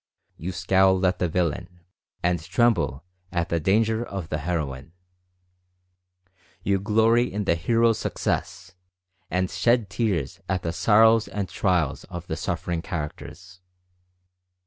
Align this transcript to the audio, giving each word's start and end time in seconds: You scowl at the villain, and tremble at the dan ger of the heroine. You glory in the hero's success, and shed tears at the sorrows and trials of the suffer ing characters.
You 0.35 0.51
scowl 0.51 1.05
at 1.05 1.19
the 1.19 1.29
villain, 1.29 1.81
and 2.23 2.43
tremble 2.43 3.05
at 3.31 3.49
the 3.49 3.59
dan 3.59 3.83
ger 3.83 4.03
of 4.03 4.29
the 4.29 4.39
heroine. 4.39 4.93
You 6.63 6.79
glory 6.79 7.31
in 7.31 7.43
the 7.43 7.53
hero's 7.53 7.99
success, 7.99 8.71
and 9.29 9.47
shed 9.51 9.91
tears 9.91 10.39
at 10.49 10.63
the 10.63 10.73
sorrows 10.73 11.27
and 11.27 11.47
trials 11.47 12.05
of 12.05 12.25
the 12.25 12.35
suffer 12.35 12.71
ing 12.71 12.81
characters. 12.81 13.61